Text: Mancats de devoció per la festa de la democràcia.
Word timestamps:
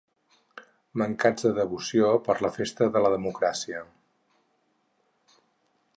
Mancats 1.01 1.45
de 1.47 1.51
devoció 1.57 2.09
per 2.29 2.37
la 2.45 2.51
festa 2.57 2.89
de 2.97 3.03
la 3.07 3.13
democràcia. 3.17 3.85